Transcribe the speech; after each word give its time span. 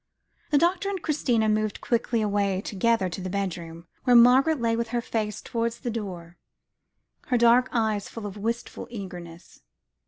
The 0.49 0.57
doctor 0.57 0.89
and 0.89 0.99
Christina 0.99 1.47
moved 1.47 1.79
quickly 1.79 2.23
away 2.23 2.59
together 2.61 3.07
to 3.07 3.21
the 3.21 3.29
bedroom, 3.29 3.85
where 4.03 4.15
Margaret 4.15 4.59
lay 4.59 4.75
with 4.75 4.87
her 4.87 4.99
face 4.99 5.43
towards 5.43 5.81
the 5.81 5.91
door, 5.91 6.37
her 7.27 7.37
dark 7.37 7.69
eyes 7.71 8.09
full 8.09 8.25
of 8.25 8.35
wistful 8.35 8.87
eagerness. 8.89 9.61